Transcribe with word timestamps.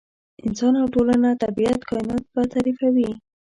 انسان 0.45 0.73
او 0.81 0.87
ټولنه، 0.93 1.29
طبیعت، 1.43 1.79
کاینات 1.89 2.23
به 2.33 2.41
تعریفوي. 2.53 3.11